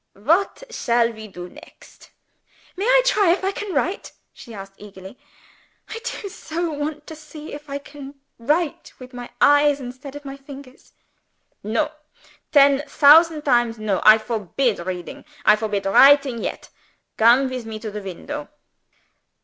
What 0.17 0.63
shall 0.71 1.13
we 1.13 1.27
do 1.27 1.47
next?" 1.47 2.09
"May 2.75 2.85
I 2.85 3.03
try 3.05 3.33
if 3.33 3.43
I 3.43 3.51
can 3.51 3.71
write?" 3.71 4.13
she 4.33 4.51
asked 4.51 4.73
eagerly. 4.77 5.15
"I 5.89 5.99
do 5.99 6.27
so 6.27 6.71
want 6.73 7.05
to 7.05 7.15
see 7.15 7.53
if 7.53 7.69
I 7.69 7.77
can 7.77 8.15
write 8.39 8.93
with 8.97 9.13
my 9.13 9.29
eyes 9.39 9.79
instead 9.79 10.15
of 10.15 10.25
my 10.25 10.37
finger." 10.37 10.73
"No! 11.63 11.91
Ten 12.51 12.79
thausand 12.87 13.43
times 13.45 13.77
no! 13.77 14.01
I 14.03 14.17
forbid 14.17 14.79
reading; 14.79 15.23
I 15.45 15.55
forbid 15.55 15.85
writing, 15.85 16.43
yet. 16.43 16.69
Come 17.17 17.47
with 17.47 17.67
me 17.67 17.77
to 17.77 17.91
the 17.91 18.01
window. 18.01 18.49